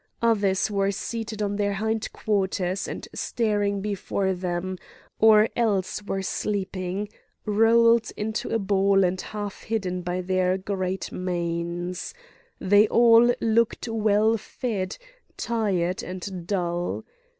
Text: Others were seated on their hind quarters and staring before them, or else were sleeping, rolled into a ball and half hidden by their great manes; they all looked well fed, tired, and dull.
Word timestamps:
Others 0.23 0.71
were 0.71 0.89
seated 0.89 1.43
on 1.43 1.57
their 1.57 1.73
hind 1.73 2.11
quarters 2.11 2.87
and 2.87 3.07
staring 3.13 3.81
before 3.81 4.33
them, 4.33 4.79
or 5.19 5.47
else 5.55 6.01
were 6.01 6.23
sleeping, 6.23 7.07
rolled 7.45 8.11
into 8.17 8.49
a 8.49 8.57
ball 8.57 9.03
and 9.03 9.21
half 9.21 9.61
hidden 9.61 10.01
by 10.01 10.21
their 10.21 10.57
great 10.57 11.11
manes; 11.11 12.15
they 12.57 12.87
all 12.87 13.31
looked 13.41 13.87
well 13.89 14.37
fed, 14.37 14.97
tired, 15.37 16.01
and 16.01 16.47
dull. 16.47 17.03